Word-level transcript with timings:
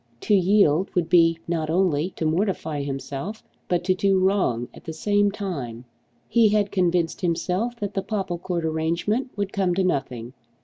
To 0.21 0.33
yield 0.33 0.89
would 0.95 1.09
be 1.09 1.37
not 1.47 1.69
only 1.69 2.09
to 2.15 2.25
mortify 2.25 2.81
himself, 2.81 3.43
but 3.67 3.83
to 3.83 3.93
do 3.93 4.17
wrong 4.17 4.67
at 4.73 4.85
the 4.85 4.93
same 4.93 5.29
time. 5.29 5.85
He 6.27 6.49
had 6.49 6.71
convinced 6.71 7.21
himself 7.21 7.75
that 7.75 7.93
the 7.93 8.01
Popplecourt 8.01 8.65
arrangement 8.65 9.29
would 9.35 9.53
come 9.53 9.75
to 9.75 9.83
nothing. 9.83 10.33